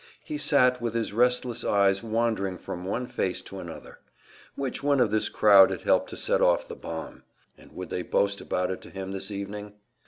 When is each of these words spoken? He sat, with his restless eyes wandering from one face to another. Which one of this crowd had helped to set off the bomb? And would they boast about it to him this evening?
He 0.23 0.39
sat, 0.39 0.81
with 0.81 0.95
his 0.95 1.13
restless 1.13 1.63
eyes 1.63 2.01
wandering 2.01 2.57
from 2.57 2.85
one 2.85 3.05
face 3.05 3.43
to 3.43 3.59
another. 3.59 3.99
Which 4.55 4.81
one 4.81 4.99
of 4.99 5.11
this 5.11 5.29
crowd 5.29 5.69
had 5.69 5.83
helped 5.83 6.09
to 6.09 6.17
set 6.17 6.41
off 6.41 6.67
the 6.67 6.75
bomb? 6.75 7.21
And 7.55 7.71
would 7.73 7.91
they 7.91 8.01
boast 8.01 8.41
about 8.41 8.71
it 8.71 8.81
to 8.81 8.89
him 8.89 9.11
this 9.11 9.29
evening? 9.29 9.73